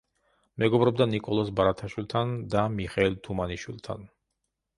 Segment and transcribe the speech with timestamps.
[0.61, 4.09] მეგობრობდა ნიკოლოზ ბარათაშვილთან და მიხეილ თუმანიშვილთან.